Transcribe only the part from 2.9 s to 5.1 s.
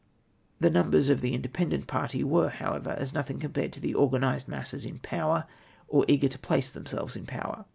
as nothuig com pared to the organised masses in